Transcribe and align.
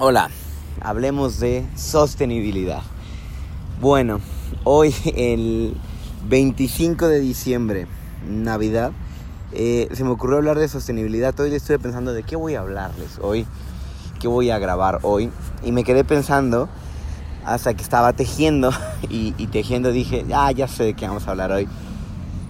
Hola, 0.00 0.30
hablemos 0.80 1.40
de 1.40 1.66
sostenibilidad. 1.74 2.82
Bueno, 3.80 4.20
hoy 4.62 4.94
el 5.16 5.76
25 6.28 7.08
de 7.08 7.18
diciembre, 7.18 7.88
Navidad, 8.24 8.92
eh, 9.50 9.88
se 9.92 10.04
me 10.04 10.10
ocurrió 10.10 10.36
hablar 10.36 10.56
de 10.56 10.68
sostenibilidad. 10.68 11.38
Hoy 11.40 11.52
estuve 11.52 11.80
pensando 11.80 12.12
de 12.12 12.22
qué 12.22 12.36
voy 12.36 12.54
a 12.54 12.60
hablarles 12.60 13.18
hoy, 13.20 13.44
qué 14.20 14.28
voy 14.28 14.50
a 14.50 14.60
grabar 14.60 15.00
hoy. 15.02 15.32
Y 15.64 15.72
me 15.72 15.82
quedé 15.82 16.04
pensando 16.04 16.68
hasta 17.44 17.74
que 17.74 17.82
estaba 17.82 18.12
tejiendo 18.12 18.70
y, 19.10 19.32
tejiendo 19.48 19.90
dije, 19.90 20.24
ah, 20.32 20.52
ya 20.52 20.68
sé 20.68 20.84
de 20.84 20.94
qué 20.94 21.08
vamos 21.08 21.26
a 21.26 21.32
hablar 21.32 21.50
hoy. 21.50 21.66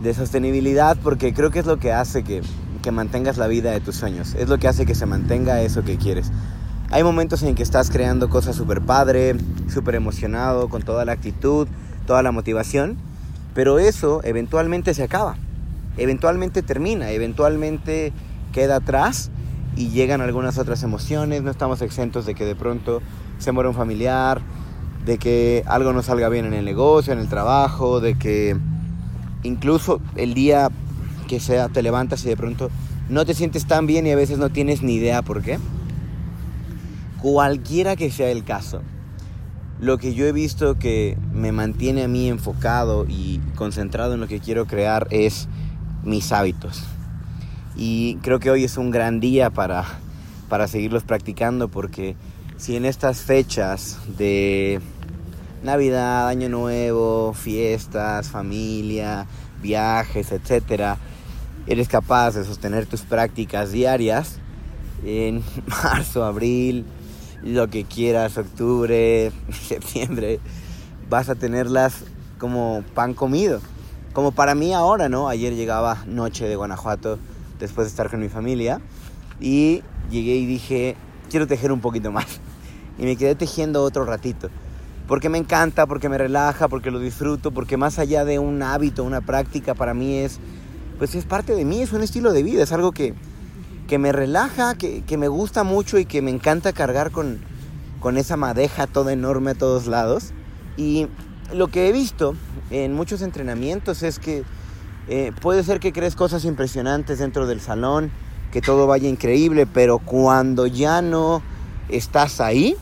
De 0.00 0.14
sostenibilidad 0.14 0.96
porque 1.02 1.34
creo 1.34 1.50
que 1.50 1.58
es 1.58 1.66
lo 1.66 1.80
que 1.80 1.92
hace 1.92 2.22
que, 2.22 2.40
que 2.82 2.92
mantengas 2.92 3.36
la 3.36 3.48
vida 3.48 3.72
de 3.72 3.80
tus 3.80 3.96
sueños. 3.96 4.36
Es 4.36 4.48
lo 4.48 4.58
que 4.58 4.68
hace 4.68 4.86
que 4.86 4.94
se 4.94 5.06
mantenga 5.06 5.60
eso 5.60 5.82
que 5.82 5.96
quieres. 5.96 6.30
Hay 6.92 7.02
momentos 7.04 7.42
en 7.42 7.54
que 7.54 7.62
estás 7.62 7.88
creando 7.90 8.28
cosas 8.28 8.54
súper 8.54 8.82
padre, 8.82 9.34
súper 9.72 9.94
emocionado, 9.94 10.68
con 10.68 10.82
toda 10.82 11.06
la 11.06 11.12
actitud, 11.12 11.66
toda 12.06 12.22
la 12.22 12.32
motivación, 12.32 12.98
pero 13.54 13.78
eso 13.78 14.20
eventualmente 14.24 14.92
se 14.92 15.02
acaba, 15.02 15.36
eventualmente 15.96 16.60
termina, 16.60 17.10
eventualmente 17.10 18.12
queda 18.52 18.76
atrás 18.76 19.30
y 19.74 19.88
llegan 19.88 20.20
algunas 20.20 20.58
otras 20.58 20.82
emociones, 20.82 21.42
no 21.42 21.50
estamos 21.50 21.80
exentos 21.80 22.26
de 22.26 22.34
que 22.34 22.44
de 22.44 22.54
pronto 22.54 23.00
se 23.38 23.52
muera 23.52 23.70
un 23.70 23.74
familiar, 23.74 24.42
de 25.06 25.16
que 25.16 25.64
algo 25.64 25.94
no 25.94 26.02
salga 26.02 26.28
bien 26.28 26.44
en 26.44 26.52
el 26.52 26.66
negocio, 26.66 27.14
en 27.14 27.20
el 27.20 27.28
trabajo, 27.28 28.00
de 28.00 28.18
que 28.18 28.54
incluso 29.44 30.02
el 30.14 30.34
día 30.34 30.68
que 31.26 31.40
sea 31.40 31.70
te 31.70 31.82
levantas 31.82 32.22
y 32.26 32.28
de 32.28 32.36
pronto 32.36 32.68
no 33.08 33.24
te 33.24 33.32
sientes 33.32 33.66
tan 33.66 33.86
bien 33.86 34.06
y 34.06 34.10
a 34.10 34.16
veces 34.16 34.36
no 34.36 34.50
tienes 34.50 34.82
ni 34.82 34.96
idea 34.96 35.22
por 35.22 35.40
qué. 35.40 35.58
Cualquiera 37.22 37.94
que 37.94 38.10
sea 38.10 38.32
el 38.32 38.42
caso, 38.42 38.82
lo 39.78 39.96
que 39.96 40.12
yo 40.12 40.26
he 40.26 40.32
visto 40.32 40.76
que 40.76 41.16
me 41.32 41.52
mantiene 41.52 42.02
a 42.02 42.08
mí 42.08 42.28
enfocado 42.28 43.06
y 43.08 43.38
concentrado 43.54 44.14
en 44.14 44.20
lo 44.20 44.26
que 44.26 44.40
quiero 44.40 44.66
crear 44.66 45.06
es 45.10 45.46
mis 46.02 46.32
hábitos. 46.32 46.82
Y 47.76 48.16
creo 48.22 48.40
que 48.40 48.50
hoy 48.50 48.64
es 48.64 48.76
un 48.76 48.90
gran 48.90 49.20
día 49.20 49.50
para, 49.50 49.84
para 50.48 50.66
seguirlos 50.66 51.04
practicando 51.04 51.68
porque 51.68 52.16
si 52.56 52.74
en 52.74 52.84
estas 52.84 53.20
fechas 53.20 54.00
de 54.18 54.80
Navidad, 55.62 56.26
Año 56.26 56.48
Nuevo, 56.48 57.34
fiestas, 57.34 58.30
familia, 58.30 59.28
viajes, 59.62 60.32
etcétera, 60.32 60.96
eres 61.68 61.86
capaz 61.86 62.32
de 62.32 62.44
sostener 62.44 62.86
tus 62.86 63.02
prácticas 63.02 63.70
diarias 63.70 64.40
en 65.04 65.44
marzo, 65.84 66.24
abril, 66.24 66.84
lo 67.42 67.68
que 67.68 67.84
quieras, 67.84 68.38
octubre, 68.38 69.32
septiembre, 69.68 70.40
vas 71.08 71.28
a 71.28 71.34
tenerlas 71.34 72.04
como 72.38 72.84
pan 72.94 73.14
comido. 73.14 73.60
Como 74.12 74.32
para 74.32 74.54
mí 74.54 74.74
ahora, 74.74 75.08
¿no? 75.08 75.28
Ayer 75.28 75.54
llegaba 75.54 76.04
noche 76.06 76.46
de 76.46 76.56
Guanajuato 76.56 77.18
después 77.58 77.86
de 77.86 77.90
estar 77.90 78.10
con 78.10 78.20
mi 78.20 78.28
familia 78.28 78.80
y 79.40 79.82
llegué 80.10 80.36
y 80.36 80.46
dije, 80.46 80.96
quiero 81.30 81.46
tejer 81.46 81.72
un 81.72 81.80
poquito 81.80 82.12
más. 82.12 82.26
Y 82.98 83.04
me 83.04 83.16
quedé 83.16 83.34
tejiendo 83.34 83.82
otro 83.82 84.04
ratito. 84.04 84.50
Porque 85.08 85.30
me 85.30 85.38
encanta, 85.38 85.86
porque 85.86 86.10
me 86.10 86.18
relaja, 86.18 86.68
porque 86.68 86.90
lo 86.90 86.98
disfruto, 86.98 87.50
porque 87.50 87.78
más 87.78 87.98
allá 87.98 88.26
de 88.26 88.38
un 88.38 88.62
hábito, 88.62 89.02
una 89.02 89.22
práctica, 89.22 89.74
para 89.74 89.94
mí 89.94 90.18
es, 90.18 90.40
pues 90.98 91.14
es 91.14 91.24
parte 91.24 91.54
de 91.54 91.64
mí, 91.64 91.80
es 91.80 91.94
un 91.94 92.02
estilo 92.02 92.34
de 92.34 92.42
vida, 92.42 92.62
es 92.62 92.70
algo 92.70 92.92
que, 92.92 93.14
que 93.88 93.98
me 93.98 94.12
relaja, 94.12 94.74
que, 94.74 95.16
me 95.18 95.28
gusta 95.28 95.64
mucho 95.64 95.98
y 95.98 96.04
que 96.04 96.22
me 96.22 96.30
encanta 96.30 96.72
cargar 96.72 97.10
con, 97.10 97.40
con 98.00 98.16
esa 98.16 98.36
madeja 98.36 98.86
toda 98.86 99.12
enorme 99.12 99.52
a 99.52 99.54
todos 99.54 99.86
lados. 99.86 100.32
Y 100.76 101.08
lo 101.52 101.68
que 101.68 101.88
he 101.88 101.92
visto 101.92 102.34
en 102.70 102.94
muchos 102.94 103.22
entrenamientos 103.22 104.02
es 104.02 104.18
que 104.18 104.44
eh, 105.08 105.32
puede 105.40 105.62
ser 105.64 105.80
que 105.80 105.92
crees 105.92 106.16
cosas 106.16 106.44
impresionantes 106.44 107.18
dentro 107.18 107.46
del 107.46 107.60
salón, 107.60 108.10
que 108.50 108.60
todo 108.60 108.86
vaya 108.86 109.08
increíble, 109.08 109.66
pero 109.66 109.98
cuando 109.98 110.66
ya 110.66 111.02
no 111.02 111.42
estás 111.88 112.40
ahí, 112.40 112.76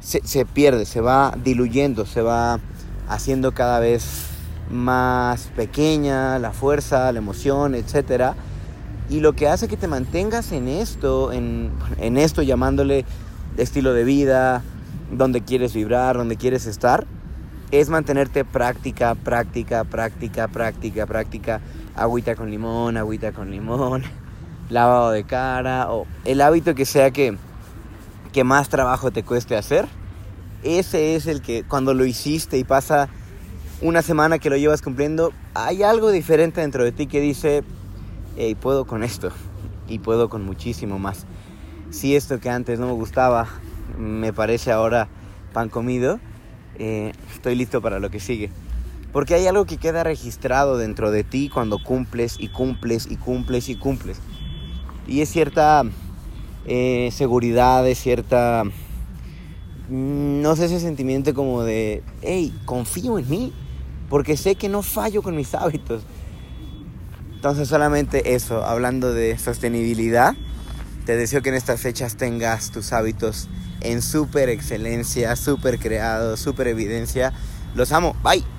se, 0.00 0.20
se 0.26 0.44
pierde, 0.44 0.84
se 0.84 1.00
va 1.00 1.34
diluyendo, 1.42 2.04
se 2.04 2.20
va 2.20 2.60
haciendo 3.08 3.52
cada 3.52 3.80
vez 3.80 4.26
más 4.70 5.48
pequeña 5.56 6.38
la 6.38 6.52
fuerza, 6.52 7.12
la 7.12 7.18
emoción, 7.18 7.74
etcétera 7.74 8.34
y 9.10 9.20
lo 9.20 9.34
que 9.34 9.48
hace 9.48 9.68
que 9.68 9.76
te 9.76 9.86
mantengas 9.86 10.52
en 10.52 10.68
esto, 10.68 11.32
en, 11.32 11.70
esto 11.98 12.42
llamándole 12.42 13.04
estilo 13.56 13.92
de 13.92 14.04
vida, 14.04 14.62
donde 15.10 15.42
quieres 15.42 15.74
vibrar, 15.74 16.16
donde 16.16 16.36
quieres 16.36 16.66
estar, 16.66 17.06
es 17.70 17.88
mantenerte 17.88 18.44
práctica, 18.44 19.14
práctica, 19.14 19.84
práctica, 19.84 20.48
práctica, 20.48 21.06
práctica, 21.06 21.60
agüita 21.94 22.34
con 22.34 22.50
limón, 22.50 22.96
agüita 22.96 23.32
con 23.32 23.50
limón, 23.50 24.04
lavado 24.70 25.10
de 25.10 25.24
cara, 25.24 25.92
o 25.92 26.06
el 26.24 26.40
hábito 26.40 26.74
que 26.74 26.86
sea 26.86 27.10
que, 27.10 27.36
que 28.32 28.44
más 28.44 28.68
trabajo 28.68 29.10
te 29.10 29.22
cueste 29.22 29.56
hacer, 29.56 29.86
ese 30.62 31.14
es 31.14 31.26
el 31.26 31.42
que 31.42 31.62
cuando 31.62 31.92
lo 31.92 32.06
hiciste 32.06 32.56
y 32.56 32.64
pasa 32.64 33.08
una 33.82 34.00
semana 34.00 34.38
que 34.38 34.48
lo 34.48 34.56
llevas 34.56 34.80
cumpliendo, 34.80 35.32
hay 35.52 35.82
algo 35.82 36.10
diferente 36.10 36.62
dentro 36.62 36.84
de 36.84 36.92
ti 36.92 37.06
que 37.06 37.20
dice, 37.20 37.62
y 38.36 38.54
puedo 38.54 38.86
con 38.86 39.02
esto 39.02 39.30
y 39.88 39.98
puedo 39.98 40.28
con 40.28 40.44
muchísimo 40.44 40.98
más. 40.98 41.26
Si 41.90 42.16
esto 42.16 42.40
que 42.40 42.50
antes 42.50 42.78
no 42.78 42.86
me 42.86 42.92
gustaba 42.92 43.48
me 43.98 44.32
parece 44.32 44.72
ahora 44.72 45.08
pan 45.52 45.68
comido, 45.68 46.18
eh, 46.78 47.12
estoy 47.32 47.54
listo 47.54 47.80
para 47.80 47.98
lo 47.98 48.10
que 48.10 48.20
sigue. 48.20 48.50
Porque 49.12 49.34
hay 49.34 49.46
algo 49.46 49.64
que 49.64 49.76
queda 49.76 50.02
registrado 50.02 50.76
dentro 50.76 51.12
de 51.12 51.22
ti 51.22 51.48
cuando 51.48 51.78
cumples 51.78 52.36
y 52.40 52.48
cumples 52.48 53.06
y 53.08 53.16
cumples 53.16 53.68
y 53.68 53.76
cumples. 53.76 54.18
Y 55.06 55.20
es 55.20 55.28
cierta 55.28 55.84
eh, 56.66 57.10
seguridad, 57.12 57.86
es 57.86 57.98
cierta, 57.98 58.64
mm, 59.88 60.42
no 60.42 60.56
sé, 60.56 60.64
ese 60.64 60.80
sentimiento 60.80 61.32
como 61.32 61.62
de, 61.62 62.02
hey, 62.22 62.52
confío 62.64 63.18
en 63.18 63.30
mí, 63.30 63.52
porque 64.08 64.36
sé 64.36 64.56
que 64.56 64.68
no 64.68 64.82
fallo 64.82 65.22
con 65.22 65.36
mis 65.36 65.54
hábitos 65.54 66.02
entonces 67.44 67.68
solamente 67.68 68.34
eso, 68.34 68.64
hablando 68.64 69.12
de 69.12 69.36
sostenibilidad, 69.36 70.34
te 71.04 71.14
deseo 71.14 71.42
que 71.42 71.50
en 71.50 71.56
estas 71.56 71.78
fechas 71.78 72.16
tengas 72.16 72.70
tus 72.70 72.94
hábitos 72.94 73.50
en 73.82 74.00
súper 74.00 74.48
excelencia, 74.48 75.36
súper 75.36 75.78
creados, 75.78 76.40
súper 76.40 76.68
evidencia. 76.68 77.34
Los 77.74 77.92
amo, 77.92 78.16
bye. 78.24 78.53